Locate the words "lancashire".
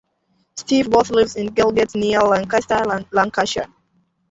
3.11-3.67